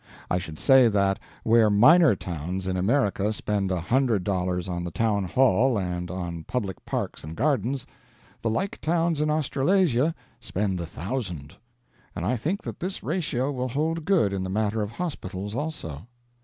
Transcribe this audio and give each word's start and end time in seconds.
I 0.31 0.39
should 0.39 0.57
say 0.57 0.87
that 0.87 1.19
where 1.43 1.69
minor 1.69 2.15
towns 2.15 2.65
in 2.65 2.75
America 2.75 3.31
spend 3.31 3.69
a 3.69 3.79
hundred 3.79 4.23
dollars 4.23 4.67
on 4.67 4.83
the 4.83 4.89
town 4.89 5.25
hall 5.25 5.77
and 5.77 6.09
on 6.09 6.43
public 6.45 6.83
parks 6.87 7.23
and 7.23 7.35
gardens, 7.35 7.85
the 8.41 8.49
like 8.49 8.81
towns 8.81 9.21
in 9.21 9.29
Australasia 9.29 10.15
spend 10.39 10.79
a 10.81 10.87
thousand. 10.87 11.55
And 12.15 12.25
I 12.25 12.35
think 12.35 12.63
that 12.63 12.79
this 12.79 13.03
ratio 13.03 13.51
will 13.51 13.69
hold 13.69 14.03
good 14.05 14.33
in 14.33 14.43
the 14.43 14.49
matter 14.49 14.81
of 14.81 14.89
hospitals, 14.89 15.53
also. 15.53 16.07